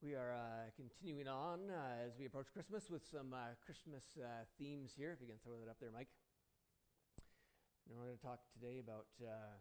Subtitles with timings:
[0.00, 4.46] We are uh, continuing on uh, as we approach Christmas with some uh, Christmas uh,
[4.56, 5.10] themes here.
[5.10, 6.06] If you can throw that up there, Mike.
[7.82, 9.58] And we're going to talk today about uh,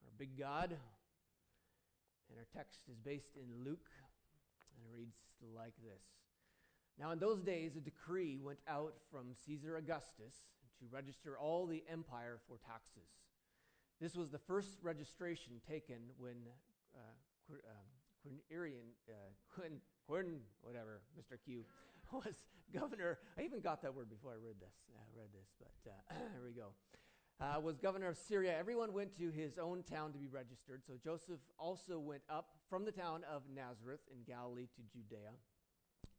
[0.00, 0.70] our big God.
[0.72, 3.92] And our text is based in Luke,
[4.72, 5.20] and it reads
[5.54, 6.00] like this
[6.98, 10.32] Now, in those days, a decree went out from Caesar Augustus
[10.80, 13.12] to register all the empire for taxes.
[14.00, 16.48] This was the first registration taken when.
[16.96, 17.12] Uh,
[17.52, 17.97] um,
[18.50, 21.36] Quirinian, uh, Quin, Quin, whatever, Mr.
[21.44, 21.64] Q,
[22.12, 22.34] was
[22.72, 23.18] governor.
[23.38, 24.74] I even got that word before I read this.
[24.92, 26.72] I read this, but uh, here we go.
[27.40, 28.56] Uh, was governor of Syria.
[28.58, 30.82] Everyone went to his own town to be registered.
[30.84, 35.30] So Joseph also went up from the town of Nazareth in Galilee to Judea,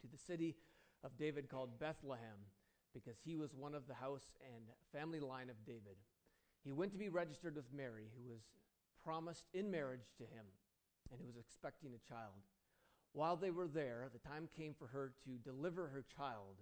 [0.02, 0.56] to the city
[1.04, 2.40] of David called Bethlehem,
[2.94, 4.64] because he was one of the house and
[4.94, 5.98] family line of David.
[6.64, 8.42] He went to be registered with Mary, who was
[9.04, 10.46] promised in marriage to him
[11.12, 12.44] and who was expecting a child.
[13.14, 16.62] While they were there, the time came for her to deliver her child,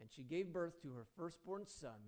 [0.00, 2.00] and she gave birth to her firstborn son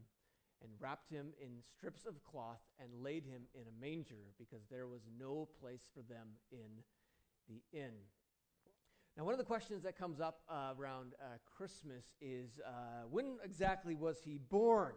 [0.63, 4.87] and wrapped him in strips of cloth and laid him in a manger because there
[4.87, 6.83] was no place for them in
[7.49, 7.93] the inn.
[9.17, 13.37] Now, one of the questions that comes up uh, around uh, Christmas is uh, when
[13.45, 14.95] exactly was he born?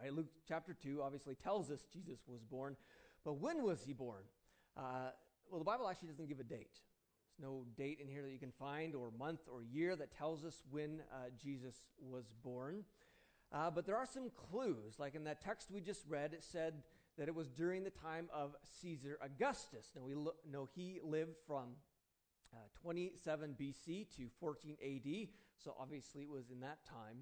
[0.00, 0.12] Right?
[0.12, 2.76] Luke chapter 2 obviously tells us Jesus was born,
[3.24, 4.22] but when was he born?
[5.48, 6.80] Well, the Bible actually doesn't give a date.
[7.38, 10.44] There's no date in here that you can find, or month or year that tells
[10.44, 12.84] us when uh, Jesus was born.
[13.52, 14.98] Uh, but there are some clues.
[14.98, 16.82] Like in that text we just read, it said
[17.18, 19.90] that it was during the time of Caesar Augustus.
[19.94, 21.76] Now we lo- know he lived from
[22.54, 25.28] uh, 27 BC to 14 AD,
[25.62, 27.18] so obviously it was in that time.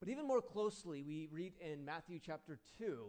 [0.00, 3.06] But even more closely, we read in Matthew chapter 2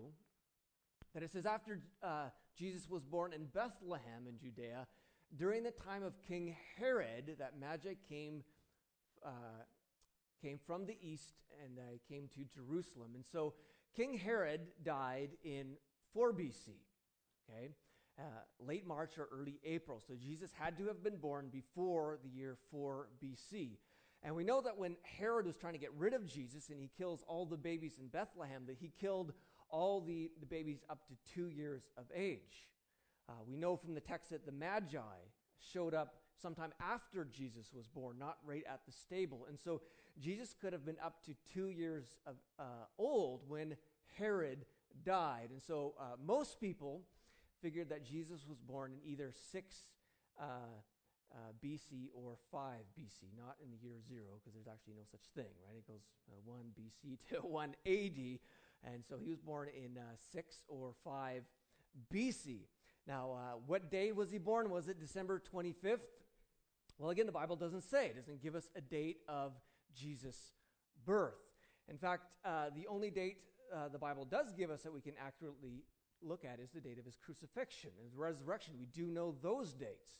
[1.13, 4.87] that it says, after uh, Jesus was born in Bethlehem in Judea,
[5.37, 8.43] during the time of King Herod, that Magi came,
[9.25, 9.63] uh,
[10.41, 13.11] came from the east and uh, came to Jerusalem.
[13.15, 13.53] And so
[13.95, 15.73] King Herod died in
[16.13, 16.69] 4 BC,
[17.49, 17.71] okay?
[18.19, 18.23] Uh,
[18.59, 20.01] late March or early April.
[20.05, 23.77] So Jesus had to have been born before the year 4 BC.
[24.23, 26.89] And we know that when Herod was trying to get rid of Jesus and he
[26.97, 29.33] kills all the babies in Bethlehem, that he killed
[29.71, 32.67] all the, the babies up to two years of age.
[33.29, 34.99] Uh, we know from the text that the Magi
[35.59, 39.45] showed up sometime after Jesus was born, not right at the stable.
[39.47, 39.81] And so
[40.19, 42.63] Jesus could have been up to two years of, uh,
[42.97, 43.75] old when
[44.17, 44.65] Herod
[45.05, 45.49] died.
[45.51, 47.01] And so uh, most people
[47.61, 49.75] figured that Jesus was born in either 6
[50.39, 55.05] uh, uh, BC or 5 BC, not in the year zero, because there's actually no
[55.09, 55.77] such thing, right?
[55.77, 58.39] It goes uh, 1 BC to 1 AD.
[58.83, 60.03] And so he was born in uh,
[60.33, 61.43] 6 or 5
[62.13, 62.61] BC.
[63.07, 64.69] Now, uh, what day was he born?
[64.69, 65.99] Was it December 25th?
[66.97, 68.07] Well, again, the Bible doesn't say.
[68.07, 69.53] It doesn't give us a date of
[69.95, 70.53] Jesus'
[71.05, 71.33] birth.
[71.89, 73.37] In fact, uh, the only date
[73.73, 75.83] uh, the Bible does give us that we can accurately
[76.21, 78.75] look at is the date of his crucifixion and resurrection.
[78.79, 80.11] We do know those dates.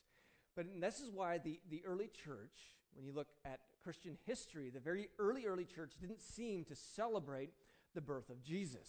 [0.55, 4.79] But this is why the, the early church, when you look at Christian history, the
[4.79, 7.51] very early, early church didn't seem to celebrate
[7.93, 8.87] the birth of Jesus.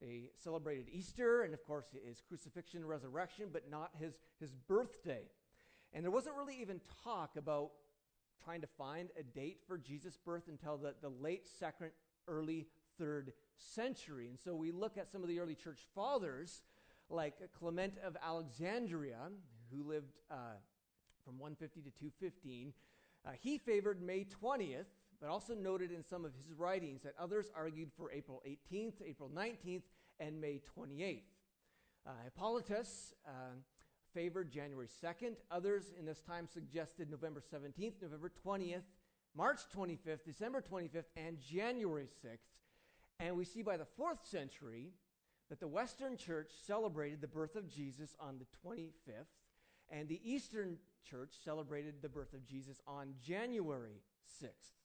[0.00, 5.22] They celebrated Easter and, of course, his crucifixion and resurrection, but not his, his birthday.
[5.92, 7.70] And there wasn't really even talk about
[8.44, 11.90] trying to find a date for Jesus' birth until the, the late second,
[12.26, 12.66] early
[12.98, 14.28] third century.
[14.28, 16.62] And so we look at some of the early church fathers,
[17.08, 19.28] like Clement of Alexandria,
[19.70, 20.56] who lived uh,
[21.24, 22.72] from 150 to 215.
[23.24, 24.86] Uh, he favored May 20th
[25.22, 29.30] but also noted in some of his writings that others argued for April 18th, April
[29.32, 29.82] 19th,
[30.18, 31.20] and May 28th.
[32.04, 33.30] Uh, Hippolytus uh,
[34.12, 35.36] favored January 2nd.
[35.52, 38.82] Others in this time suggested November 17th, November 20th,
[39.36, 42.38] March 25th, December 25th, and January 6th.
[43.20, 44.90] And we see by the fourth century
[45.50, 49.30] that the Western Church celebrated the birth of Jesus on the 25th,
[49.88, 50.78] and the Eastern
[51.08, 54.02] Church celebrated the birth of Jesus on January
[54.42, 54.81] 6th.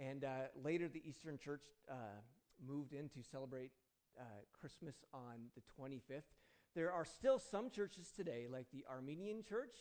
[0.00, 1.94] And uh, later, the Eastern Church uh,
[2.66, 3.70] moved in to celebrate
[4.18, 4.22] uh,
[4.58, 6.22] Christmas on the 25th.
[6.74, 9.76] There are still some churches today, like the Armenian Church,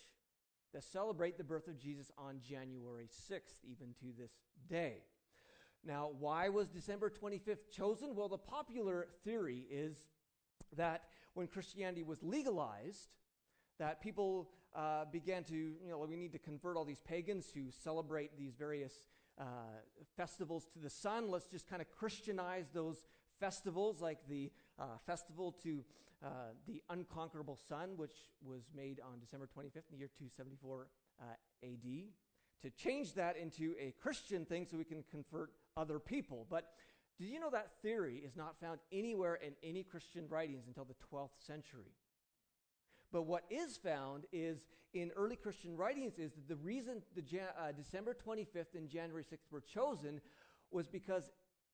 [0.73, 4.31] that celebrate the birth of Jesus on January 6th, even to this
[4.69, 5.03] day.
[5.83, 8.15] Now, why was December 25th chosen?
[8.15, 9.95] Well, the popular theory is
[10.77, 11.03] that
[11.33, 13.09] when Christianity was legalized,
[13.79, 17.71] that people uh, began to, you know, we need to convert all these pagans who
[17.83, 18.93] celebrate these various
[19.39, 19.43] uh,
[20.17, 21.29] festivals to the sun.
[21.29, 23.05] Let's just kind of Christianize those
[23.39, 25.83] festivals like the uh, festival to
[26.23, 26.27] uh,
[26.67, 28.13] the unconquerable sun, which
[28.43, 30.87] was made on December 25th in the year 274
[31.19, 31.23] uh,
[31.63, 32.03] AD,
[32.61, 36.45] to change that into a Christian thing so we can convert other people.
[36.49, 36.73] But
[37.17, 40.95] did you know that theory is not found anywhere in any Christian writings until the
[41.11, 41.91] 12th century?
[43.11, 44.59] But what is found is
[44.93, 49.51] in early Christian writings is that the reason the uh, December 25th and January 6th
[49.51, 50.21] were chosen
[50.71, 51.29] was because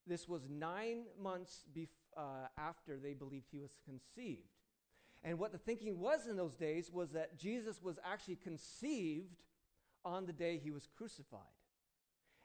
[0.08, 4.50] this was nine months bef- uh, after they believed he was conceived.
[5.24, 9.44] And what the thinking was in those days was that Jesus was actually conceived
[10.06, 11.42] on the day he was crucified.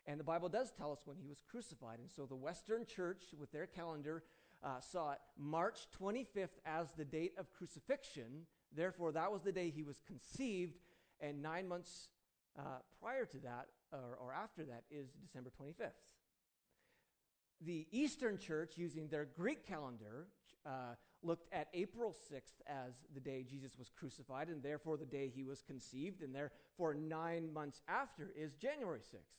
[0.07, 2.01] And the Bible does tell us when he was crucified.
[2.01, 4.25] And so the Western church, with their calendar,
[4.65, 8.47] uh, saw it March 25th as the date of crucifixion.
[8.75, 10.79] Therefore, that was the day he was conceived.
[11.21, 12.09] And nine months
[12.59, 15.91] uh, prior to that, or, or after that, is December 25th.
[17.65, 20.27] The Eastern church, using their Greek calendar,
[20.67, 25.31] uh, looked at April 6th as the day Jesus was crucified, and therefore the day
[25.33, 29.39] he was conceived, and therefore nine months after is January 6th.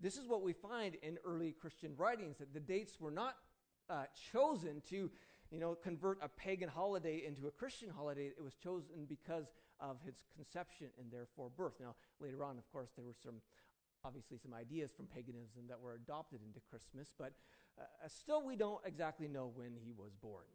[0.00, 3.36] This is what we find in early Christian writings that the dates were not
[3.88, 5.10] uh, chosen to
[5.52, 8.26] you know, convert a pagan holiday into a Christian holiday.
[8.26, 9.44] It was chosen because
[9.80, 11.74] of his conception and therefore birth.
[11.78, 13.34] Now, later on, of course, there were some
[14.04, 17.32] obviously some ideas from paganism that were adopted into Christmas, but
[17.78, 20.46] uh, still we don't exactly know when he was born.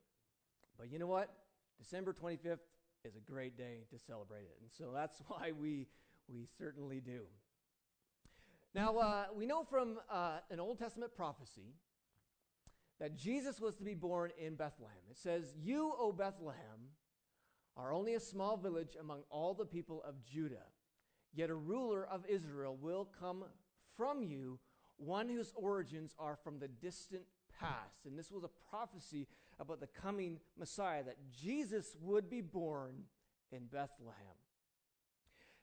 [0.78, 1.30] But you know what?
[1.78, 2.60] December 25th
[3.06, 4.58] is a great day to celebrate it.
[4.62, 5.88] And so that's why we,
[6.28, 7.22] we certainly do.
[8.74, 11.74] Now, uh, we know from uh, an Old Testament prophecy
[13.00, 14.98] that Jesus was to be born in Bethlehem.
[15.10, 16.92] It says, You, O Bethlehem,
[17.76, 20.66] are only a small village among all the people of Judah.
[21.34, 23.44] Yet a ruler of Israel will come
[23.96, 24.60] from you,
[24.98, 27.24] one whose origins are from the distant
[27.60, 28.06] past.
[28.06, 29.28] And this was a prophecy
[29.60, 33.04] about the coming Messiah, that Jesus would be born
[33.52, 34.38] in Bethlehem.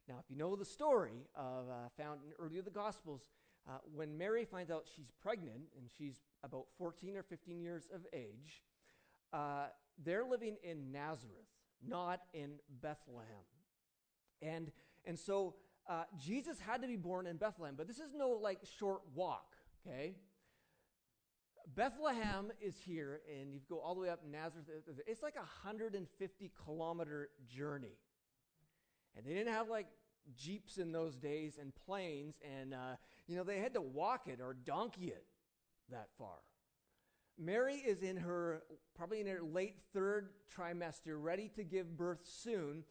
[0.09, 3.31] Now, if you know the story of, uh, found in earlier the Gospels,
[3.67, 8.03] uh, when Mary finds out she's pregnant and she's about 14 or 15 years of
[8.13, 8.63] age,
[9.33, 9.67] uh,
[10.05, 11.49] they're living in Nazareth,
[11.87, 13.27] not in Bethlehem.
[14.43, 14.71] And,
[15.05, 15.55] and so
[15.89, 19.57] uh, Jesus had to be born in Bethlehem, but this is no like short walk,
[19.87, 20.15] okay?
[21.75, 24.67] Bethlehem is here, and you go all the way up Nazareth.
[25.07, 27.97] It's like a 150 kilometer journey.
[29.17, 29.87] And they didn't have like
[30.37, 32.97] jeeps in those days and planes, and uh,
[33.27, 35.25] you know they had to walk it or donkey it
[35.91, 36.39] that far.
[37.39, 38.63] Mary is in her
[38.95, 42.85] probably in her late third trimester, ready to give birth soon.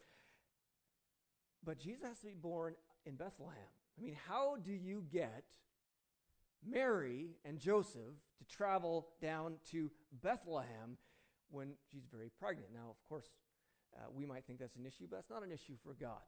[1.63, 2.75] But Jesus has to be born
[3.05, 3.55] in Bethlehem.
[3.97, 5.43] I mean, how do you get
[6.65, 9.91] Mary and Joseph to travel down to
[10.21, 10.97] Bethlehem
[11.49, 12.69] when she's very pregnant.
[12.73, 13.29] Now, of course,
[13.95, 16.23] uh, we might think that's an issue, but that's not an issue for God.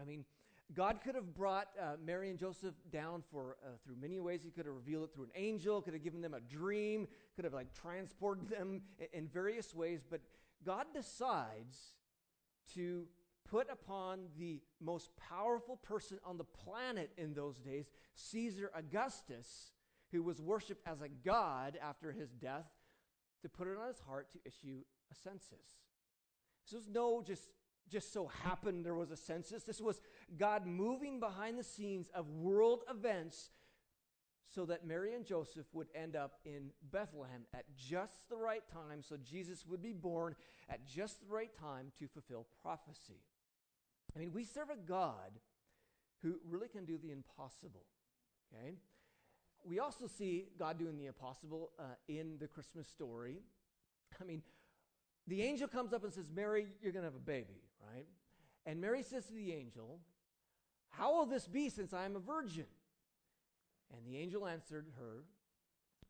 [0.00, 0.24] I mean,
[0.74, 4.42] God could have brought uh, Mary and Joseph down for uh, through many ways.
[4.44, 7.44] He could have revealed it through an angel, could have given them a dream, could
[7.44, 10.00] have like transported them in, in various ways.
[10.08, 10.20] But
[10.64, 11.76] God decides
[12.74, 13.06] to
[13.48, 19.72] put upon the most powerful person on the planet in those days, Caesar Augustus,
[20.12, 22.68] who was worshiped as a god after his death,
[23.42, 25.66] to put it on his heart to issue a census.
[26.64, 27.48] This was no just
[27.90, 29.64] just so happened there was a census.
[29.64, 30.00] This was
[30.38, 33.50] God moving behind the scenes of world events
[34.52, 39.02] so that Mary and Joseph would end up in Bethlehem at just the right time,
[39.02, 40.34] so Jesus would be born
[40.68, 43.20] at just the right time to fulfill prophecy.
[44.14, 45.38] I mean, we serve a God
[46.22, 47.84] who really can do the impossible.
[48.52, 48.74] Okay?
[49.64, 53.42] We also see God doing the impossible uh, in the Christmas story.
[54.20, 54.42] I mean,
[55.26, 57.62] the angel comes up and says, Mary, you're going to have a baby,
[57.94, 58.06] right?
[58.66, 60.00] And Mary says to the angel,
[60.90, 62.66] How will this be since I am a virgin?
[63.92, 65.24] And the angel answered her,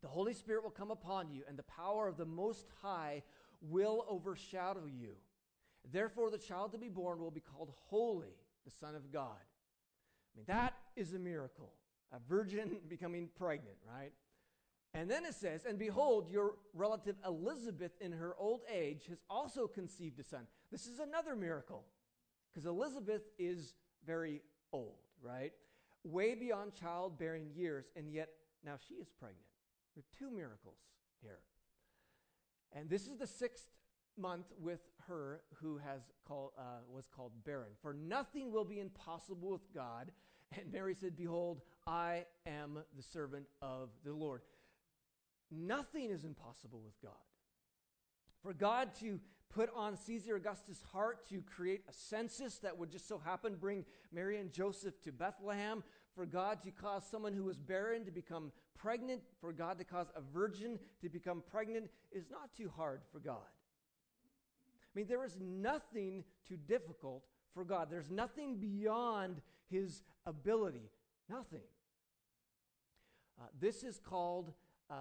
[0.03, 3.23] The Holy Spirit will come upon you, and the power of the Most High
[3.61, 5.13] will overshadow you.
[5.91, 9.29] Therefore, the child to be born will be called Holy, the Son of God.
[9.33, 11.73] I mean, that is a miracle.
[12.13, 14.13] A virgin becoming pregnant, right?
[14.93, 19.67] And then it says, And behold, your relative Elizabeth in her old age has also
[19.67, 20.47] conceived a son.
[20.71, 21.85] This is another miracle
[22.53, 25.53] because Elizabeth is very old, right?
[26.05, 28.31] Way beyond childbearing years, and yet
[28.65, 29.45] now she is pregnant.
[29.95, 30.79] There are two miracles
[31.23, 31.41] here.
[32.73, 33.67] And this is the sixth
[34.17, 37.71] month with her who has called, uh, was called barren.
[37.83, 40.13] For nothing will be impossible with God.
[40.57, 44.43] And Mary said, Behold, I am the servant of the Lord.
[45.49, 47.13] Nothing is impossible with God.
[48.43, 53.09] For God to put on Caesar Augustus' heart to create a census that would just
[53.09, 55.83] so happen bring Mary and Joseph to Bethlehem,
[56.15, 60.07] for God to cause someone who was barren to become pregnant, for God to cause
[60.17, 63.39] a virgin to become pregnant, is not too hard for God.
[63.47, 67.23] I mean, there is nothing too difficult
[67.55, 67.89] for God.
[67.91, 69.41] There's nothing beyond
[69.71, 70.91] his ability.
[71.29, 71.63] Nothing.
[73.41, 74.53] Uh, this is called
[74.91, 74.95] uh,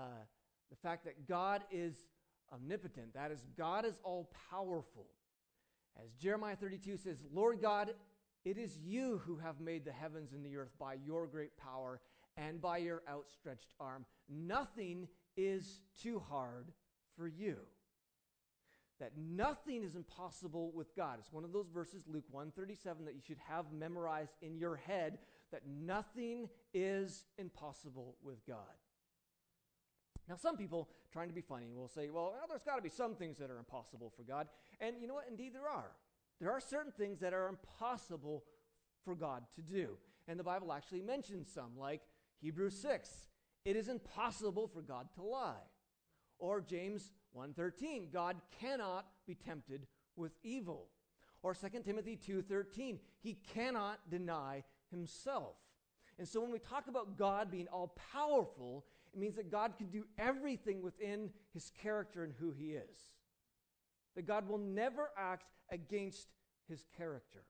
[0.69, 2.05] the fact that God is
[2.53, 3.13] omnipotent.
[3.13, 5.07] That is, God is all powerful.
[6.03, 7.93] As Jeremiah 32 says, Lord God,
[8.45, 11.99] it is you who have made the heavens and the earth by your great power
[12.37, 14.05] and by your outstretched arm.
[14.29, 16.71] Nothing is too hard
[17.17, 17.57] for you.
[18.99, 21.19] That nothing is impossible with God.
[21.19, 25.19] It's one of those verses, Luke 137, that you should have memorized in your head
[25.51, 28.57] that nothing is impossible with God.
[30.29, 32.89] Now, some people, trying to be funny, will say, well, well there's got to be
[32.89, 34.47] some things that are impossible for God.
[34.79, 35.25] And you know what?
[35.27, 35.91] Indeed, there are.
[36.39, 38.43] There are certain things that are impossible
[39.03, 39.97] for God to do.
[40.27, 42.01] And the Bible actually mentions some, like
[42.41, 43.09] Hebrews 6.
[43.65, 45.65] It is impossible for God to lie.
[46.37, 50.87] Or James 1:13, God cannot be tempted with evil.
[51.41, 55.57] Or 2 Timothy 2:13, he cannot deny himself.
[56.17, 59.87] And so when we talk about God being all powerful, it means that God can
[59.87, 62.97] do everything within his character and who he is.
[64.15, 66.27] That God will never act against
[66.67, 67.43] his character.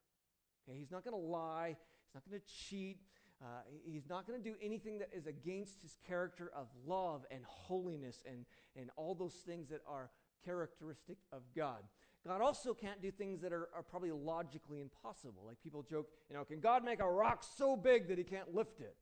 [0.68, 3.00] Okay, he's not going to lie, he's not going to cheat,
[3.42, 7.42] uh, he's not going to do anything that is against his character of love and
[7.46, 10.10] holiness and, and all those things that are
[10.46, 11.84] characteristic of God.
[12.28, 15.44] God also can't do things that are, are probably logically impossible.
[15.46, 18.54] Like people joke, you know, can God make a rock so big that he can't
[18.54, 18.96] lift it?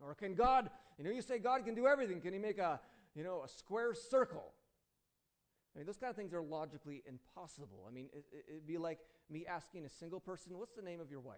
[0.00, 2.20] Or can God, you know, you say God can do everything.
[2.20, 2.80] Can he make a,
[3.14, 4.52] you know, a square circle?
[5.74, 7.84] I mean, those kind of things are logically impossible.
[7.88, 8.98] I mean, it, would be like
[9.30, 11.36] me asking a single person, what's the name of your wife?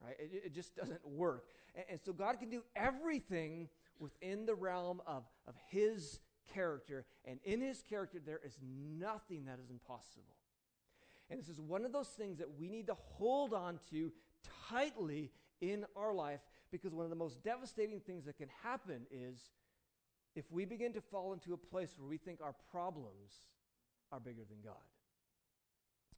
[0.00, 0.16] Right?
[0.18, 1.44] It, it just doesn't work.
[1.74, 6.20] And, and so God can do everything within the realm of, of his
[6.52, 7.04] character.
[7.24, 8.58] And in his character, there is
[8.98, 10.36] nothing that is impossible.
[11.30, 14.12] And this is one of those things that we need to hold on to
[14.68, 16.40] tightly in our life
[16.70, 19.50] because one of the most devastating things that can happen is
[20.34, 23.32] if we begin to fall into a place where we think our problems
[24.12, 24.74] are bigger than God.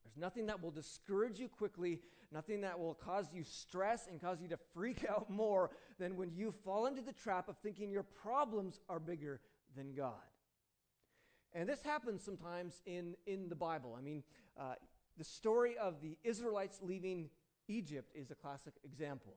[0.04, 2.00] There's nothing that will discourage you quickly,
[2.32, 6.32] nothing that will cause you stress and cause you to freak out more than when
[6.34, 9.40] you fall into the trap of thinking your problems are bigger
[9.76, 10.12] than God.
[11.54, 13.94] And this happens sometimes in, in the Bible.
[13.96, 14.22] I mean,
[14.58, 14.74] uh,
[15.16, 17.30] the story of the Israelites leaving
[17.68, 19.34] Egypt is a classic example.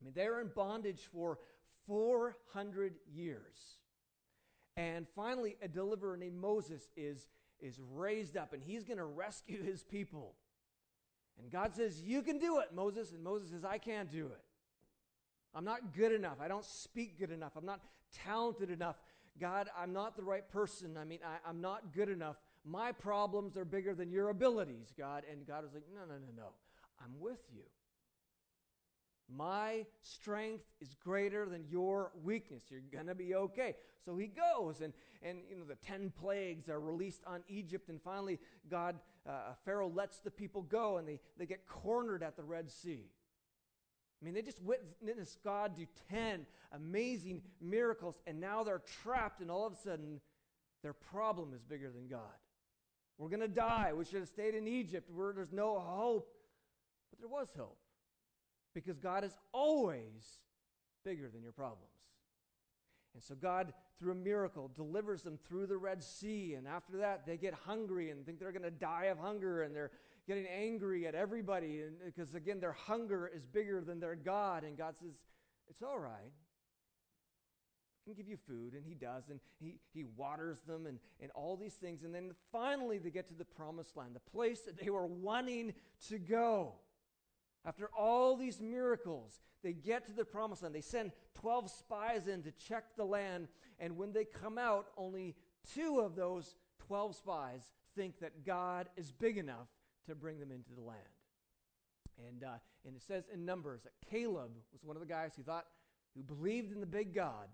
[0.00, 1.38] I mean, they're in bondage for
[1.86, 3.78] 400 years.
[4.76, 7.26] And finally, a deliverer named Moses is,
[7.60, 10.34] is raised up, and he's going to rescue his people.
[11.40, 13.12] And God says, You can do it, Moses.
[13.12, 14.44] And Moses says, I can't do it.
[15.54, 16.36] I'm not good enough.
[16.40, 17.52] I don't speak good enough.
[17.56, 17.80] I'm not
[18.12, 18.96] talented enough.
[19.40, 20.96] God, I'm not the right person.
[20.96, 22.36] I mean, I, am not good enough.
[22.64, 25.24] My problems are bigger than your abilities, God.
[25.30, 26.48] And God was like, No, no, no, no.
[27.02, 27.62] I'm with you.
[29.34, 32.62] My strength is greater than your weakness.
[32.70, 33.76] You're going to be okay.
[34.04, 38.00] So he goes, and, and you know, the 10 plagues are released on Egypt, and
[38.00, 38.38] finally,
[38.70, 38.96] God,
[39.28, 43.04] uh, Pharaoh lets the people go, and they, they get cornered at the Red Sea.
[44.20, 49.50] I mean, they just witnessed God do 10 amazing miracles, and now they're trapped, and
[49.50, 50.20] all of a sudden,
[50.82, 52.20] their problem is bigger than God.
[53.18, 53.92] We're going to die.
[53.92, 56.30] We should have stayed in Egypt where there's no hope.
[57.10, 57.76] But there was hope
[58.84, 60.40] because God is always
[61.04, 61.90] bigger than your problems.
[63.14, 66.54] And so God, through a miracle, delivers them through the Red Sea.
[66.54, 69.62] And after that, they get hungry and think they're going to die of hunger.
[69.62, 69.90] And they're
[70.26, 71.82] getting angry at everybody.
[72.04, 74.64] Because, again, their hunger is bigger than their God.
[74.64, 75.14] And God says,
[75.68, 76.32] It's all right.
[76.32, 78.74] I can give you food.
[78.74, 79.24] And He does.
[79.30, 82.04] And He, he waters them and, and all these things.
[82.04, 85.74] And then finally, they get to the promised land, the place that they were wanting
[86.08, 86.74] to go.
[87.64, 90.74] After all these miracles, they get to the promised land.
[90.74, 93.48] They send 12 spies in to check the land.
[93.78, 95.34] And when they come out, only
[95.74, 96.54] two of those
[96.86, 97.62] 12 spies
[97.96, 99.68] think that God is big enough
[100.06, 101.00] to bring them into the land.
[102.28, 105.42] And, uh, and it says in Numbers that Caleb was one of the guys who
[105.42, 105.66] thought,
[106.16, 107.48] who believed in the big God.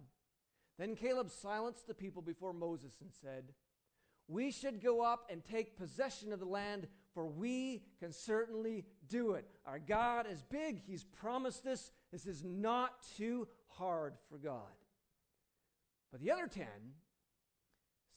[0.78, 3.52] Then Caleb silenced the people before Moses and said,
[4.28, 9.32] We should go up and take possession of the land for we can certainly do
[9.32, 9.46] it.
[9.64, 10.80] Our God is big.
[10.84, 11.92] He's promised this.
[12.12, 14.62] This is not too hard for God.
[16.10, 16.66] But the other 10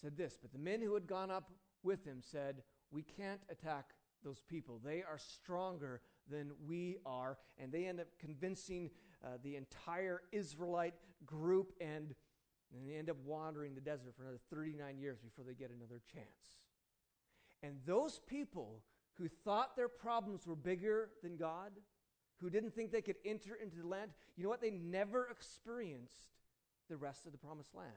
[0.01, 1.51] said this But the men who had gone up
[1.83, 4.79] with him said, We can't attack those people.
[4.83, 7.37] They are stronger than we are.
[7.57, 8.89] And they end up convincing
[9.23, 12.13] uh, the entire Israelite group, and,
[12.73, 16.01] and they end up wandering the desert for another 39 years before they get another
[16.11, 16.57] chance.
[17.63, 18.81] And those people
[19.15, 21.71] who thought their problems were bigger than God,
[22.39, 24.61] who didn't think they could enter into the land, you know what?
[24.61, 26.35] They never experienced
[26.89, 27.89] the rest of the promised land.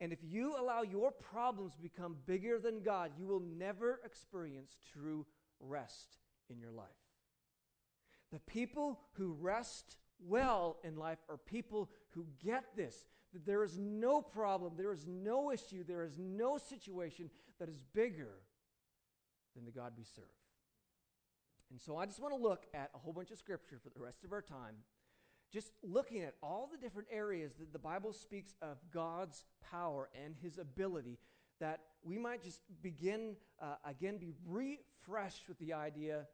[0.00, 5.26] And if you allow your problems become bigger than God, you will never experience true
[5.58, 6.18] rest
[6.50, 6.86] in your life.
[8.30, 13.78] The people who rest well in life are people who get this that there is
[13.78, 18.40] no problem, there is no issue, there is no situation that is bigger
[19.54, 20.24] than the God we serve.
[21.70, 24.00] And so I just want to look at a whole bunch of scripture for the
[24.00, 24.76] rest of our time
[25.52, 30.34] just looking at all the different areas that the Bible speaks of God's power and
[30.42, 31.18] his ability,
[31.60, 36.26] that we might just begin, uh, again, be refreshed with the idea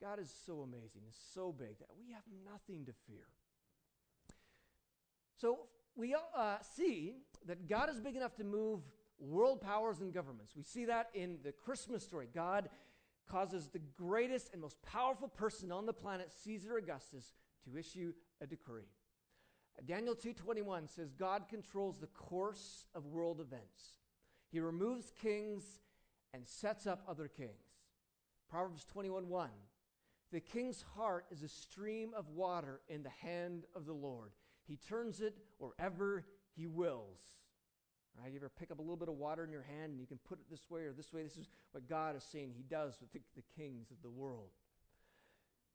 [0.00, 3.26] God is so amazing, is so big that we have nothing to fear.
[5.36, 8.80] So we uh, see that God is big enough to move
[9.20, 10.54] world powers and governments.
[10.56, 12.28] We see that in the Christmas story.
[12.34, 12.68] God
[13.28, 17.34] causes the greatest and most powerful person on the planet, Caesar Augustus,
[17.64, 18.88] to issue a decree.
[19.86, 23.94] Daniel 2:21 says God controls the course of world events.
[24.50, 25.80] He removes kings
[26.32, 27.80] and sets up other kings.
[28.48, 29.50] Proverbs 21:1
[30.30, 34.32] The king's heart is a stream of water in the hand of the Lord.
[34.64, 37.20] He turns it wherever he wills.
[38.22, 38.30] Right?
[38.30, 40.18] You ever pick up a little bit of water in your hand and you can
[40.28, 41.22] put it this way or this way?
[41.22, 44.50] This is what God is saying He does with the, the kings of the world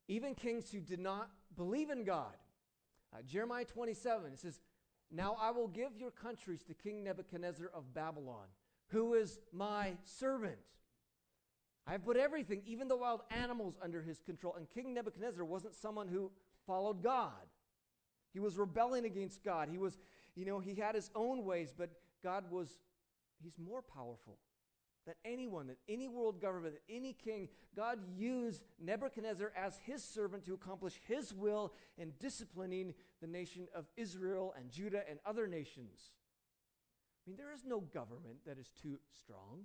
[0.08, 2.34] even kings who did not believe in God.
[3.12, 4.60] Uh, Jeremiah 27, it says,
[5.10, 8.46] Now I will give your countries to King Nebuchadnezzar of Babylon,
[8.88, 10.58] who is my servant.
[11.86, 14.54] I have put everything, even the wild animals, under his control.
[14.56, 16.30] And King Nebuchadnezzar wasn't someone who
[16.66, 17.30] followed God.
[18.32, 19.68] He was rebelling against God.
[19.70, 19.98] He was,
[20.34, 21.90] you know, he had his own ways, but
[22.22, 22.68] God was,
[23.42, 24.38] he's more powerful
[25.06, 30.44] that anyone, that any world government, that any king, God used Nebuchadnezzar as his servant
[30.46, 36.10] to accomplish his will in disciplining the nation of Israel and Judah and other nations.
[37.26, 39.62] I mean, there is no government that is too strong.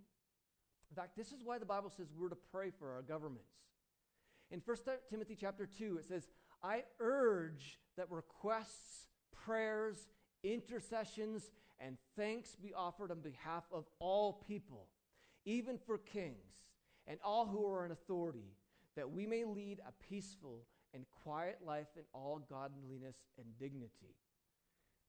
[0.89, 3.51] In fact, this is why the Bible says we're to pray for our governments.
[4.51, 4.77] In 1
[5.09, 6.27] Timothy chapter 2, it says,
[6.63, 9.07] I urge that requests,
[9.45, 10.07] prayers,
[10.43, 11.49] intercessions,
[11.85, 14.87] and thanks be offered on behalf of all people
[15.45, 16.35] even for kings
[17.07, 18.53] and all who are in authority,
[18.95, 24.15] that we may lead a peaceful and quiet life in all godliness and dignity.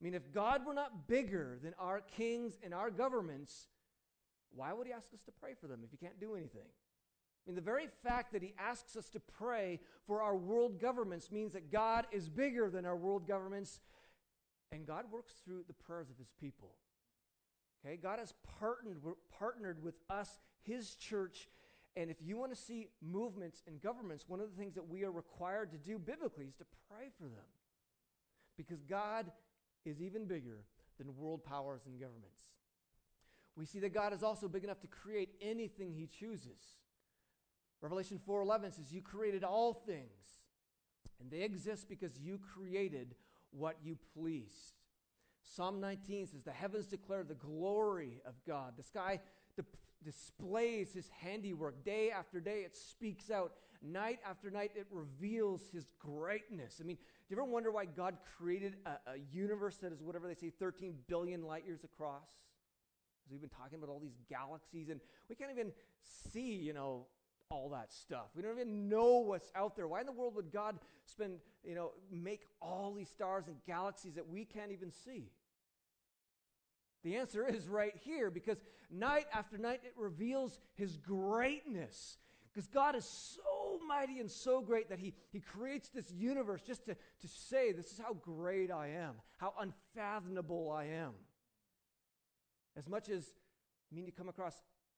[0.01, 3.69] I mean, if God were not bigger than our kings and our governments,
[4.55, 6.63] why would He ask us to pray for them if He can't do anything?
[6.65, 11.31] I mean, the very fact that He asks us to pray for our world governments
[11.31, 13.81] means that God is bigger than our world governments,
[14.73, 16.71] and God works through the prayers of His people.
[17.85, 18.99] Okay, God has partnered,
[19.39, 21.49] partnered with us, His church.
[21.95, 25.05] And if you want to see movements in governments, one of the things that we
[25.05, 27.45] are required to do biblically is to pray for them.
[28.57, 29.31] Because God
[29.85, 30.65] is even bigger
[30.99, 32.41] than world powers and governments.
[33.57, 36.79] We see that God is also big enough to create anything he chooses.
[37.83, 40.41] Revelation 4:11 says you created all things
[41.21, 43.15] and they exist because you created
[43.53, 44.75] what you pleased.
[45.43, 48.75] Psalm 19 says, The heavens declare the glory of God.
[48.77, 49.21] The sky
[49.57, 49.65] di-
[50.05, 51.85] displays his handiwork.
[51.85, 53.53] Day after day, it speaks out.
[53.83, 56.79] Night after night, it reveals his greatness.
[56.81, 60.29] I mean, do you ever wonder why God created a, a universe that is whatever
[60.29, 62.29] they say, 13 billion light years across?
[63.19, 65.73] Because we've been talking about all these galaxies, and we can't even
[66.33, 67.07] see, you know,
[67.53, 68.27] all that stuff.
[68.35, 69.87] We don't even know what's out there.
[69.87, 74.15] Why in the world would God spend, you know, make all these stars and galaxies
[74.15, 75.31] that we can't even see?
[77.05, 78.57] The answer is right here because
[78.91, 82.17] night after night it reveals his greatness.
[82.53, 86.85] Because God is so mighty and so great that he, he creates this universe just
[86.87, 91.13] to, to say, This is how great I am, how unfathomable I am.
[92.77, 93.25] As much as,
[93.91, 94.55] I mean, you come across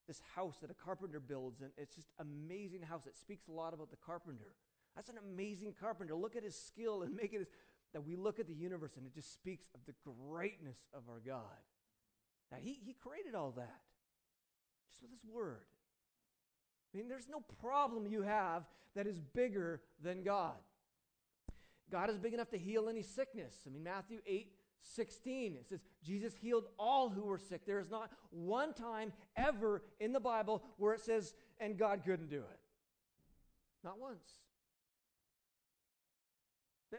[0.06, 3.06] this house that a carpenter builds, and it's just amazing house.
[3.06, 4.54] It speaks a lot about the carpenter.
[4.96, 6.14] That's an amazing carpenter.
[6.14, 7.48] Look at his skill and make it
[7.92, 11.20] that we look at the universe and it just speaks of the greatness of our
[11.24, 11.42] God.
[12.50, 13.80] Now, he, he created all that
[14.88, 15.64] just with his word.
[16.92, 18.64] I mean, there's no problem you have
[18.94, 20.54] that is bigger than God.
[21.90, 23.54] God is big enough to heal any sickness.
[23.66, 24.52] I mean, Matthew 8
[24.94, 27.66] 16, it says, Jesus healed all who were sick.
[27.66, 32.28] There is not one time ever in the Bible where it says, and God couldn't
[32.28, 32.60] do it.
[33.82, 34.24] Not once.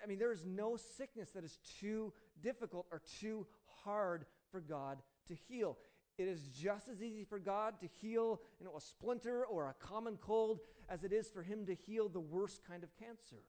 [0.04, 3.48] I mean, there is no sickness that is too difficult or too
[3.84, 5.78] hard for God to heal.
[6.17, 9.86] It is just as easy for God to heal you know, a splinter or a
[9.86, 13.43] common cold as it is for Him to heal the worst kind of cancer.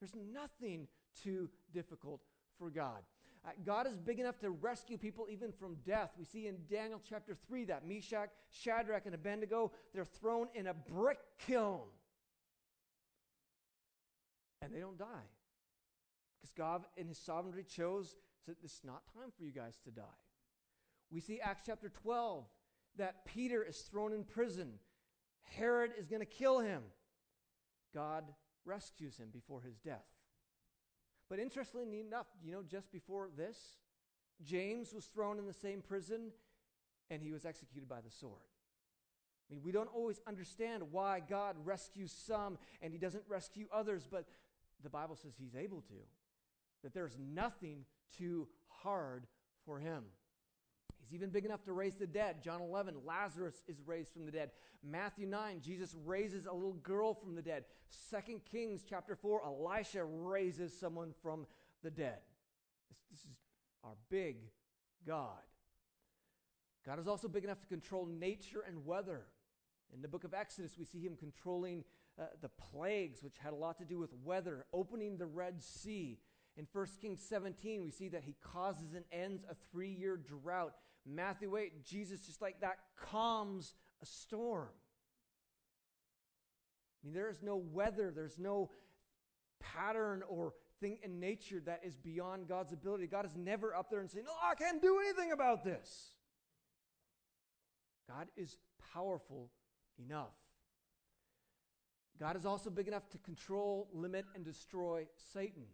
[0.00, 0.88] There's nothing
[1.22, 2.20] too difficult
[2.62, 3.02] for God.
[3.44, 6.10] Uh, God is big enough to rescue people even from death.
[6.16, 10.74] We see in Daniel chapter 3 that Meshach, Shadrach, and Abednego, they're thrown in a
[10.74, 11.80] brick kiln.
[14.60, 15.26] And they don't die.
[16.40, 18.14] Because God, in His sovereignty, chose
[18.46, 20.02] that it's not time for you guys to die.
[21.10, 22.44] We see Acts chapter 12
[22.96, 24.74] that Peter is thrown in prison.
[25.42, 26.82] Herod is going to kill him.
[27.92, 28.24] God
[28.64, 30.11] rescues him before his death.
[31.32, 33.56] But interestingly enough, you know, just before this,
[34.44, 36.30] James was thrown in the same prison
[37.08, 38.42] and he was executed by the sword.
[39.48, 44.06] I mean, we don't always understand why God rescues some and he doesn't rescue others,
[44.10, 44.26] but
[44.82, 45.94] the Bible says he's able to,
[46.82, 47.86] that there's nothing
[48.18, 49.26] too hard
[49.64, 50.04] for him.
[51.02, 52.42] He's even big enough to raise the dead.
[52.42, 54.50] John 11, Lazarus is raised from the dead.
[54.82, 57.64] Matthew 9, Jesus raises a little girl from the dead.
[58.10, 61.46] 2 Kings chapter 4, Elisha raises someone from
[61.82, 62.18] the dead.
[62.88, 63.36] This, this is
[63.84, 64.36] our big
[65.06, 65.26] God.
[66.86, 69.22] God is also big enough to control nature and weather.
[69.94, 71.84] In the book of Exodus, we see him controlling
[72.18, 76.18] uh, the plagues, which had a lot to do with weather, opening the Red Sea.
[76.56, 80.74] In 1 Kings 17, we see that he causes and ends a three year drought.
[81.06, 82.78] Matthew 8, Jesus, just like that,
[83.10, 84.68] calms a storm.
[87.02, 88.70] I mean, there is no weather, there's no
[89.60, 93.06] pattern or thing in nature that is beyond God's ability.
[93.06, 96.14] God is never up there and saying, No, I can't do anything about this.
[98.08, 98.56] God is
[98.92, 99.50] powerful
[99.98, 100.34] enough.
[102.20, 105.64] God is also big enough to control, limit, and destroy Satan.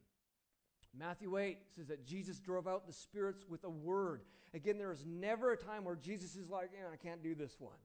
[0.99, 4.23] Matthew 8 says that Jesus drove out the spirits with a word.
[4.55, 7.77] Again, there is never a time where Jesus is like, I can't do this one.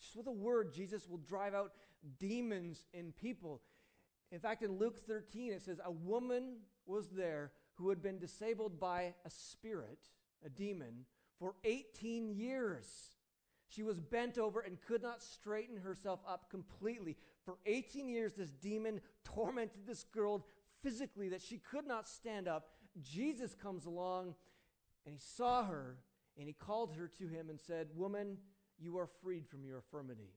[0.00, 1.72] Just with a word, Jesus will drive out
[2.18, 3.60] demons in people.
[4.32, 8.78] In fact, in Luke 13, it says, A woman was there who had been disabled
[8.78, 9.98] by a spirit,
[10.44, 11.04] a demon,
[11.38, 12.86] for 18 years.
[13.68, 17.16] She was bent over and could not straighten herself up completely.
[17.44, 20.44] For 18 years, this demon tormented this girl
[20.82, 22.70] physically that she could not stand up.
[23.02, 24.34] Jesus comes along
[25.06, 25.98] and he saw her
[26.38, 28.38] and he called her to him and said, Woman,
[28.78, 30.32] you are freed from your infirmity.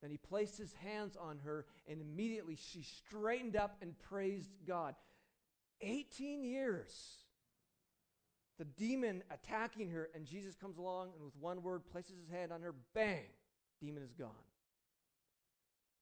[0.00, 4.94] Then he placed his hands on her, and immediately she straightened up and praised God.
[5.80, 6.92] 18 years.
[8.58, 12.52] The demon attacking her, and Jesus comes along and with one word places his hand
[12.52, 13.26] on her, bang,
[13.80, 14.30] demon is gone.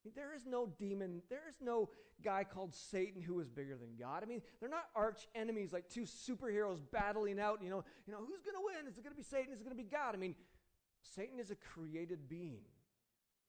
[0.07, 1.88] Mean, there is no demon, there is no
[2.23, 4.23] guy called Satan who is bigger than God.
[4.23, 8.21] I mean, they're not arch enemies like two superheroes battling out, you know, you know,
[8.21, 8.87] who's going to win?
[8.88, 9.53] Is it going to be Satan?
[9.53, 10.14] Is it going to be God?
[10.14, 10.37] I mean,
[11.03, 12.61] Satan is a created being.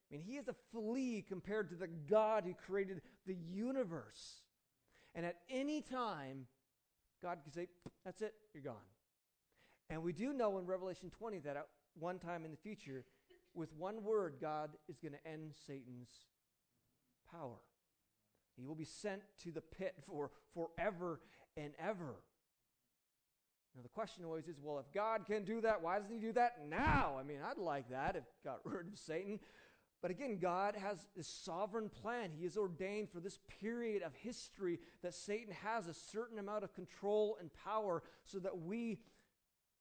[0.09, 4.41] I mean, he is a flea compared to the God who created the universe.
[5.13, 6.47] And at any time,
[7.21, 7.67] God can say,
[8.03, 8.75] That's it, you're gone.
[9.91, 11.67] And we do know in Revelation 20 that at
[11.99, 13.05] one time in the future,
[13.53, 16.09] with one word, God is going to end Satan's
[17.31, 17.57] power.
[18.57, 21.19] He will be sent to the pit for forever
[21.55, 22.15] and ever.
[23.75, 26.33] Now, the question always is well, if God can do that, why doesn't He do
[26.33, 27.15] that now?
[27.19, 29.39] I mean, I'd like that if got rid of Satan.
[30.01, 32.31] But again, God has this sovereign plan.
[32.35, 36.73] He has ordained for this period of history that Satan has a certain amount of
[36.73, 38.99] control and power so that we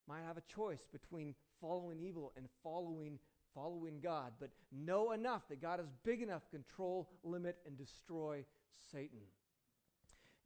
[0.08, 3.18] might have a choice between following evil and following
[3.56, 8.44] following God, but know enough that God is big enough to control, limit, and destroy
[8.92, 9.18] Satan.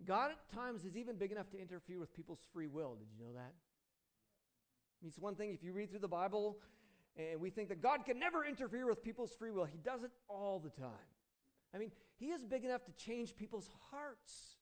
[0.06, 2.94] God at times is even big enough to interfere with people's free will.
[2.94, 3.52] Did you know that?
[3.52, 6.58] I mean, it's one thing if you read through the Bible
[7.16, 10.10] and we think that God can never interfere with people's free will, He does it
[10.28, 10.90] all the time.
[11.74, 14.56] I mean, He is big enough to change people's hearts.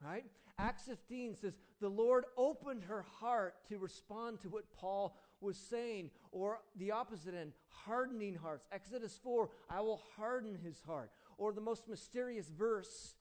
[0.00, 0.24] Right?
[0.58, 6.10] Acts 15 says, The Lord opened her heart to respond to what Paul was saying,
[6.32, 8.66] or the opposite end, hardening hearts.
[8.72, 11.10] Exodus 4, I will harden his heart.
[11.36, 13.14] Or the most mysterious verse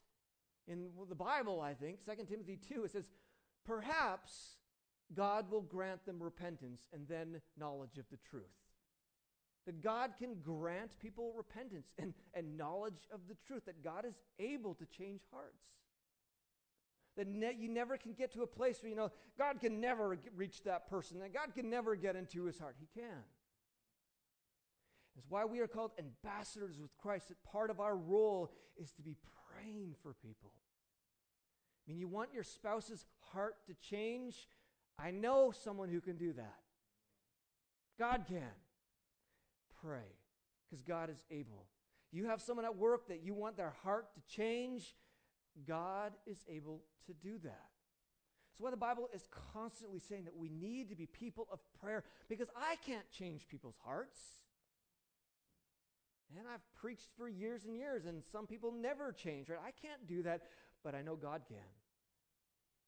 [0.68, 3.08] in the Bible, I think, 2 Timothy 2, it says,
[3.66, 4.58] Perhaps
[5.14, 8.46] God will grant them repentance and then knowledge of the truth.
[9.66, 14.16] That God can grant people repentance and, and knowledge of the truth, that God is
[14.40, 15.64] able to change hearts.
[17.18, 20.18] That ne- you never can get to a place where you know God can never
[20.36, 22.76] reach that person, that God can never get into his heart.
[22.80, 23.24] He can.
[25.18, 29.02] It's why we are called ambassadors with Christ, that part of our role is to
[29.02, 29.16] be
[29.52, 30.52] praying for people.
[30.54, 34.48] I mean, you want your spouse's heart to change?
[35.00, 36.60] I know someone who can do that.
[37.98, 38.52] God can.
[39.82, 40.06] Pray,
[40.70, 41.66] because God is able.
[42.12, 44.96] You have someone at work that you want their heart to change,
[45.66, 47.70] God is able to do that.
[48.58, 52.04] So, why the Bible is constantly saying that we need to be people of prayer
[52.28, 54.20] because I can't change people's hearts.
[56.38, 59.60] And I've preached for years and years, and some people never change, right?
[59.66, 60.42] I can't do that,
[60.84, 61.58] but I know God can.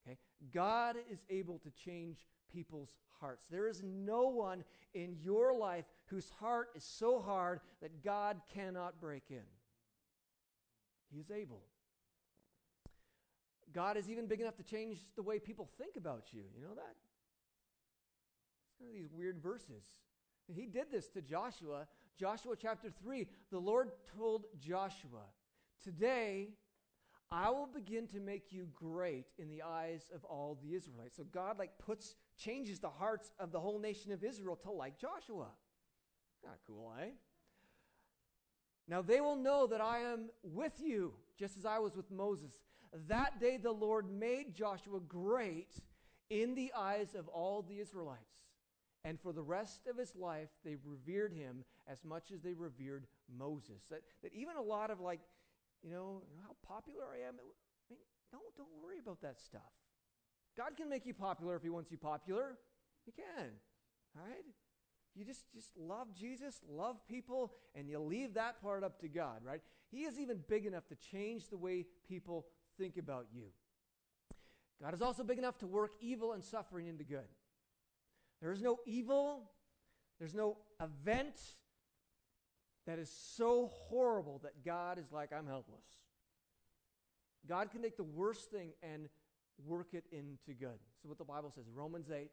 [0.05, 0.17] Okay?
[0.53, 3.45] God is able to change people's hearts.
[3.49, 8.99] There is no one in your life whose heart is so hard that God cannot
[8.99, 9.45] break in.
[11.11, 11.61] He is able.
[13.73, 16.43] God is even big enough to change the way people think about you.
[16.55, 16.95] You know that?
[18.65, 19.83] It's kind of these weird verses.
[20.47, 21.87] He did this to Joshua.
[22.17, 25.25] Joshua chapter 3, the Lord told Joshua,
[25.83, 26.49] Today
[27.31, 31.17] I will begin to make you great in the eyes of all the Israelites.
[31.17, 34.97] So God like puts changes the hearts of the whole nation of Israel to like
[34.97, 35.47] Joshua.
[36.43, 37.09] Kind of cool, eh?
[38.87, 42.53] Now they will know that I am with you, just as I was with Moses.
[43.07, 45.73] That day the Lord made Joshua great
[46.29, 48.23] in the eyes of all the Israelites.
[49.05, 53.07] And for the rest of his life, they revered him as much as they revered
[53.37, 53.83] Moses.
[53.89, 55.21] That, that even a lot of like,
[55.81, 57.43] you know, how popular I am, I
[57.89, 57.99] mean,
[58.31, 59.61] don't, don't worry about that stuff.
[60.57, 62.57] God can make you popular if he wants you popular.
[63.05, 63.51] He can.
[64.15, 64.45] Right?
[65.15, 69.39] You just, just love Jesus, love people, and you leave that part up to God,
[69.43, 69.61] right?
[69.91, 72.45] He is even big enough to change the way people
[72.79, 73.43] think about you.
[74.81, 77.27] God is also big enough to work evil and suffering into good.
[78.41, 79.51] There is no evil,
[80.19, 81.35] there's no event
[82.87, 85.83] that is so horrible that God is like, I'm helpless.
[87.47, 89.09] God can take the worst thing and
[89.65, 90.79] work it into good.
[91.01, 92.29] So what the Bible says, Romans 8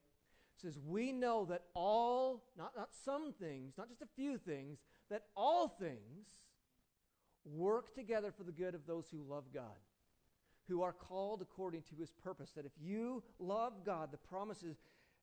[0.57, 4.79] says, We know that all, not, not some things, not just a few things,
[5.11, 6.29] that all things
[7.45, 9.77] work together for the good of those who love God
[10.68, 12.50] who are called according to his purpose.
[12.57, 14.76] That if you love God, the promise is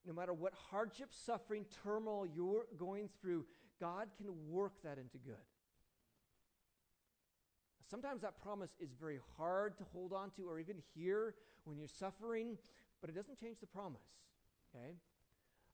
[0.06, 3.45] no matter what hardship, suffering, turmoil you're going through,
[3.79, 5.36] God can work that into good.
[7.89, 11.88] Sometimes that promise is very hard to hold on to or even hear when you're
[11.88, 12.58] suffering,
[13.01, 14.01] but it doesn't change the promise.
[14.75, 14.95] Okay?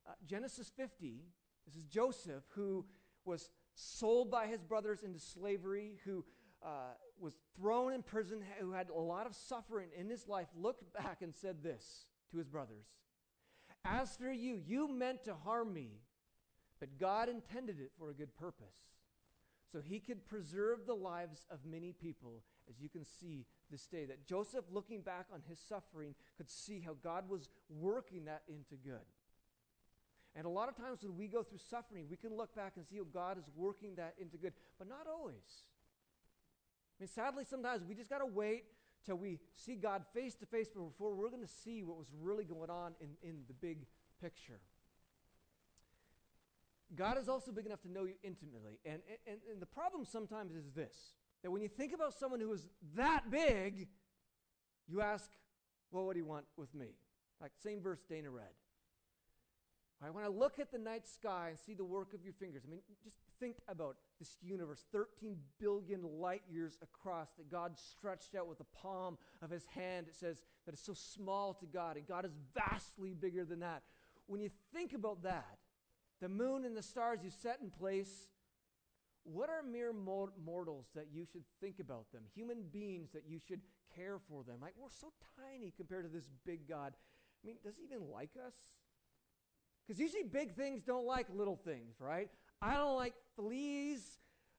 [0.07, 1.23] Uh, Genesis 50,
[1.65, 2.85] this is Joseph who
[3.25, 6.25] was sold by his brothers into slavery, who
[6.63, 10.93] uh, was thrown in prison, who had a lot of suffering in his life, looked
[10.93, 12.85] back and said this to his brothers
[13.85, 16.01] As for you, you meant to harm me,
[16.79, 18.75] but God intended it for a good purpose.
[19.71, 24.05] So he could preserve the lives of many people, as you can see this day.
[24.05, 28.75] That Joseph, looking back on his suffering, could see how God was working that into
[28.83, 29.05] good.
[30.35, 32.85] And a lot of times when we go through suffering, we can look back and
[32.85, 35.63] see how God is working that into good, but not always.
[36.99, 38.65] I mean, sadly, sometimes we just got to wait
[39.05, 42.43] till we see God face to face before we're going to see what was really
[42.43, 43.85] going on in, in the big
[44.21, 44.59] picture.
[46.95, 48.79] God is also big enough to know you intimately.
[48.83, 50.95] And, and, and the problem sometimes is this
[51.41, 53.87] that when you think about someone who is that big,
[54.89, 55.29] you ask,
[55.89, 56.87] well, what do you want with me?
[57.39, 58.51] Like same verse Dana read.
[60.01, 62.63] Right, when I look at the night sky and see the work of your fingers,
[62.65, 68.35] I mean, just think about this universe 13 billion light years across that God stretched
[68.35, 70.07] out with the palm of his hand.
[70.09, 73.83] It says that it's so small to God, and God is vastly bigger than that.
[74.27, 75.57] When you think about that,
[76.21, 78.27] the moon and the stars you set in place,
[79.23, 82.23] what are mere mortals that you should think about them?
[82.35, 83.61] Human beings that you should
[83.95, 84.57] care for them.
[84.61, 86.93] Like, we're so tiny compared to this big God.
[87.43, 88.53] I mean, does he even like us?
[89.87, 92.29] Because usually big things don't like little things, right?
[92.61, 94.01] I don't like fleas.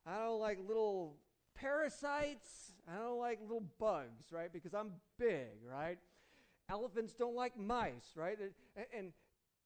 [0.05, 1.17] I don't like little
[1.55, 2.73] parasites.
[2.91, 4.51] I don't like little bugs, right?
[4.51, 5.97] Because I'm big, right?
[6.69, 8.37] Elephants don't like mice, right?
[8.39, 9.13] And, and,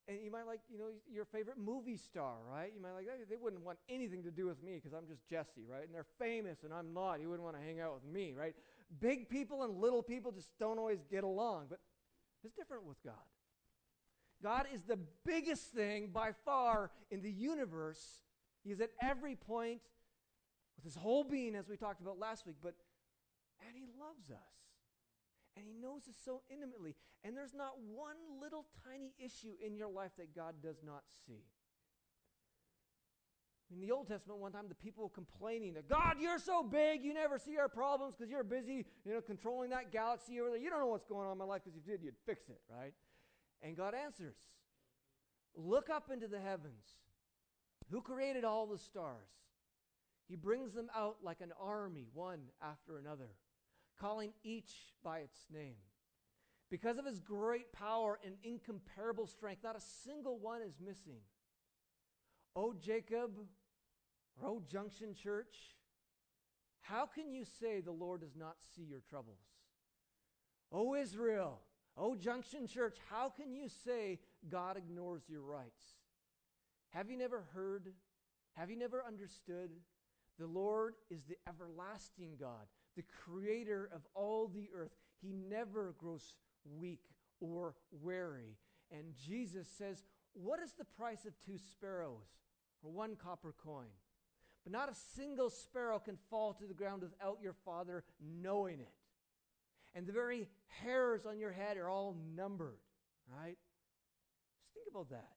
[0.08, 2.71] and you might like, you know, your favorite movie star, right?
[2.76, 5.65] You might like, they wouldn't want anything to do with me because I'm just Jesse,
[5.69, 5.86] right?
[5.86, 7.21] And they're famous and I'm not.
[7.21, 8.56] You wouldn't want to hang out with me, right?
[9.00, 11.67] Big people and little people just don't always get along.
[11.69, 11.80] But
[12.43, 13.13] it's different with God.
[14.43, 18.25] God is the biggest thing by far in the universe.
[18.65, 19.80] He is at every point
[20.75, 22.73] with his whole being, as we talked about last week, but
[23.65, 24.65] and he loves us.
[25.58, 26.95] And He knows us so intimately.
[27.23, 31.43] And there's not one little tiny issue in your life that God does not see.
[33.73, 37.04] In the Old Testament, one time the people were complaining that God, you're so big,
[37.04, 40.60] you never see our problems because you're busy, you know, controlling that galaxy over there.
[40.60, 42.47] You don't know what's going on in my life because if you did, you'd fix
[42.49, 42.93] it, right?
[43.63, 44.36] And God answers,
[45.56, 46.84] Look up into the heavens.
[47.91, 49.30] Who created all the stars?
[50.28, 53.30] He brings them out like an army, one after another,
[54.00, 55.76] calling each by its name.
[56.71, 61.19] Because of his great power and incomparable strength, not a single one is missing.
[62.56, 63.38] O Jacob,
[64.43, 65.56] O Junction Church,
[66.82, 69.39] how can you say the Lord does not see your troubles?
[70.71, 71.62] O Israel,
[71.98, 74.19] O Junction Church, how can you say
[74.50, 75.84] God ignores your rights?
[76.95, 77.91] Have you never heard?
[78.53, 79.69] Have you never understood?
[80.39, 84.91] The Lord is the everlasting God, the creator of all the earth.
[85.21, 86.36] He never grows
[86.79, 87.03] weak
[87.41, 88.55] or weary.
[88.91, 92.27] And Jesus says, What is the price of two sparrows
[92.81, 93.91] or one copper coin?
[94.63, 98.05] But not a single sparrow can fall to the ground without your Father
[98.41, 98.93] knowing it.
[99.95, 100.47] And the very
[100.81, 102.79] hairs on your head are all numbered,
[103.29, 103.58] right?
[104.63, 105.27] Just think about that.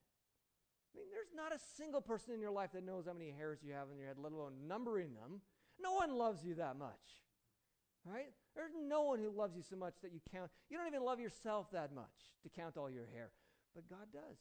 [0.93, 3.59] I mean, there's not a single person in your life that knows how many hairs
[3.61, 5.41] you have on your head, let alone numbering them.
[5.79, 7.23] No one loves you that much,
[8.03, 8.33] right?
[8.55, 10.51] There's no one who loves you so much that you count.
[10.69, 13.31] You don't even love yourself that much to count all your hair,
[13.75, 14.37] but God does.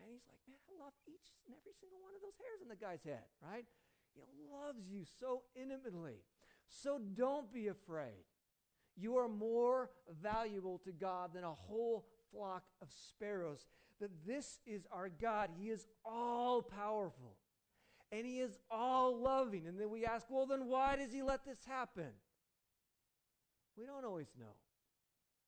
[0.00, 2.68] And He's like, man, I love each and every single one of those hairs in
[2.72, 3.68] the guy's head, right?
[4.16, 6.24] He loves you so intimately.
[6.66, 8.24] So don't be afraid.
[8.96, 9.90] You are more
[10.22, 13.66] valuable to God than a whole flock of sparrows
[14.00, 15.50] that this is our God.
[15.58, 17.36] He is all powerful
[18.12, 19.66] and He is all loving.
[19.66, 22.10] And then we ask, well, then why does He let this happen?
[23.76, 24.54] We don't always know.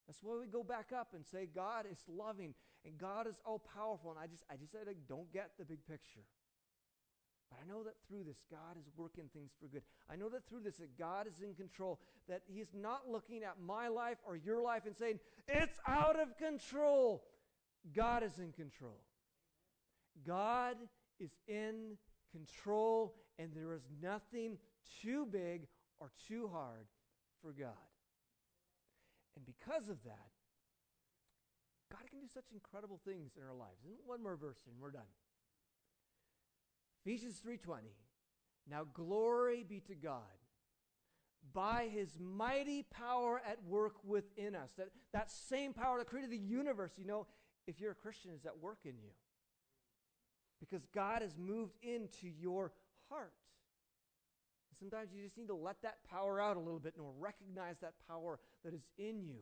[0.07, 3.59] That's why we go back up and say God is loving and God is all
[3.75, 4.11] powerful.
[4.11, 6.25] And I just, I just I don't get the big picture.
[7.51, 9.83] But I know that through this, God is working things for good.
[10.11, 13.57] I know that through this, that God is in control, that He's not looking at
[13.65, 17.25] my life or your life and saying, it's out of control.
[17.95, 19.01] God is in control.
[20.27, 20.77] God
[21.19, 21.97] is in
[22.31, 24.59] control, and there is nothing
[25.03, 25.67] too big
[25.99, 26.87] or too hard
[27.41, 27.73] for God.
[29.37, 30.31] And because of that,
[31.91, 33.85] God can do such incredible things in our lives.
[33.85, 35.03] And one more verse and we're done.
[37.05, 37.95] Ephesians 3:20.
[38.67, 40.23] Now glory be to God
[41.53, 44.71] by his mighty power at work within us.
[44.77, 47.27] That, that same power that created the universe, you know,
[47.67, 49.11] if you're a Christian, is at work in you.
[50.61, 52.73] Because God has moved into your
[53.09, 53.33] heart.
[54.79, 57.95] Sometimes you just need to let that power out a little bit and recognize that
[58.09, 59.41] power that is in you.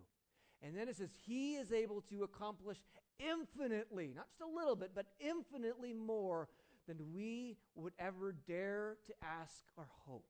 [0.63, 2.79] And then it says, He is able to accomplish
[3.19, 6.49] infinitely, not just a little bit, but infinitely more
[6.87, 10.27] than we would ever dare to ask or hope.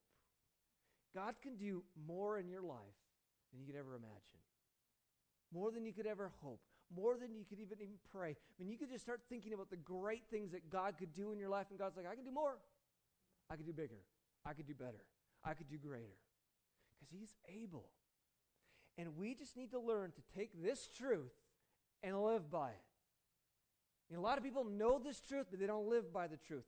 [1.15, 2.79] God can do more in your life
[3.51, 4.41] than you could ever imagine,
[5.53, 6.61] more than you could ever hope,
[6.95, 8.31] more than you could even, even pray.
[8.31, 11.33] I mean, you could just start thinking about the great things that God could do
[11.33, 12.57] in your life, and God's like, I can do more.
[13.51, 14.01] I could do bigger.
[14.47, 15.05] I could do better.
[15.45, 16.19] I could do greater.
[16.99, 17.87] Because He's able.
[18.99, 21.33] And we just need to learn to take this truth
[22.03, 24.15] and live by it.
[24.15, 26.65] Know, a lot of people know this truth, but they don't live by the truth.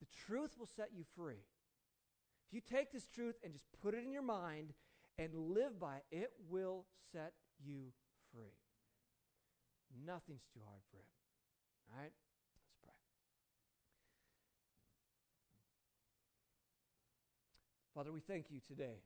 [0.00, 1.42] The truth will set you free.
[2.48, 4.72] If you take this truth and just put it in your mind
[5.18, 7.32] and live by it, it will set
[7.64, 7.92] you
[8.34, 8.52] free.
[9.90, 11.12] Nothing's too hard for him.
[11.90, 12.14] All right?
[12.14, 12.94] Let's pray.
[17.94, 19.02] Father, we thank you today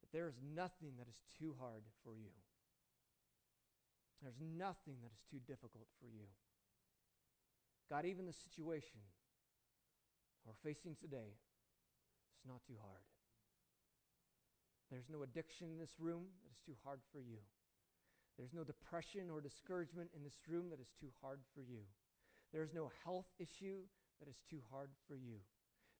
[0.00, 2.30] that there is nothing that is too hard for you.
[4.22, 6.30] There's nothing that is too difficult for you.
[7.90, 8.98] God, even the situation
[10.46, 11.34] we're facing today,
[12.34, 13.02] it's not too hard.
[14.90, 17.42] There's no addiction in this room that is too hard for you.
[18.38, 21.80] There's no depression or discouragement in this room that is too hard for you.
[22.52, 23.80] There is no health issue
[24.20, 25.40] that is too hard for you.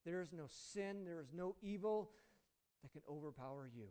[0.05, 2.11] There is no sin, there is no evil
[2.83, 3.89] that can overpower you.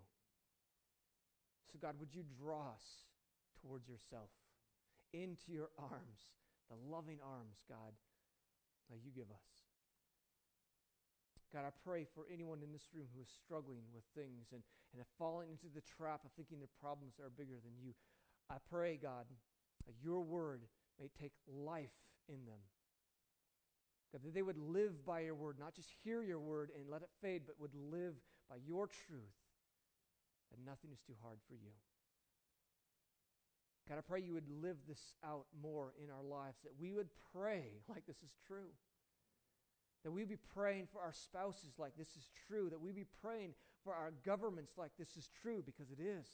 [1.72, 2.86] So, God, would you draw us
[3.62, 4.30] towards yourself,
[5.12, 6.22] into your arms,
[6.70, 7.94] the loving arms, God,
[8.90, 9.50] that you give us.
[11.54, 14.60] God, I pray for anyone in this room who is struggling with things and,
[14.92, 17.96] and have fallen into the trap of thinking their problems are bigger than you.
[18.50, 19.26] I pray, God,
[19.88, 20.62] that your word
[21.00, 21.96] may take life
[22.28, 22.60] in them.
[24.12, 27.02] God, that they would live by your word, not just hear your word and let
[27.02, 28.14] it fade, but would live
[28.50, 29.36] by your truth.
[30.52, 31.74] that nothing is too hard for you.
[33.90, 37.10] God, I pray you would live this out more in our lives, that we would
[37.34, 38.74] pray like this is true.
[40.04, 42.70] That we be praying for our spouses like this is true.
[42.70, 46.28] That we be praying for our governments like this is true because it is.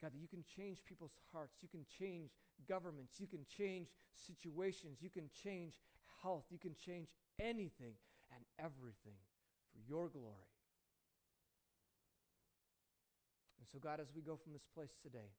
[0.00, 1.58] God, that you can change people's hearts.
[1.60, 2.30] You can change
[2.68, 3.20] governments.
[3.20, 4.98] You can change situations.
[5.00, 5.74] You can change
[6.22, 6.44] health.
[6.50, 7.94] You can change anything
[8.34, 9.18] and everything
[9.72, 10.48] for your glory.
[13.58, 15.30] And so, God, as we go from this place today,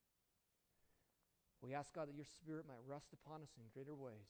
[1.61, 4.29] we ask, God, that your Spirit might rest upon us in greater ways.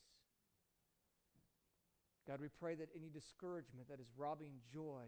[2.28, 5.08] God, we pray that any discouragement that is robbing joy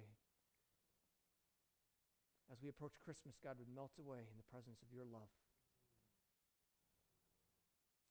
[2.52, 5.32] as we approach Christmas, God, would melt away in the presence of your love.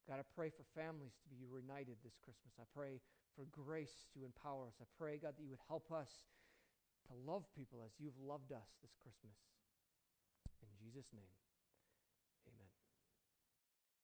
[0.09, 2.59] God, I pray for families to be reunited this Christmas.
[2.59, 2.99] I pray
[3.39, 4.77] for grace to empower us.
[4.83, 6.11] I pray, God, that you would help us
[7.07, 9.39] to love people as you've loved us this Christmas.
[10.63, 11.42] In Jesus' name.